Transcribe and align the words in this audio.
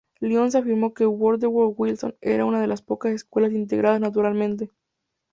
Lyons 0.19 0.55
afirmó 0.55 0.95
que 0.95 1.05
Woodrow 1.05 1.75
Wilson 1.77 2.15
era 2.21 2.45
una 2.45 2.59
de 2.59 2.65
las 2.65 2.81
pocas 2.81 3.11
escuelas 3.11 3.51
"integradas 3.53 4.01
naturalmente". 4.01 4.71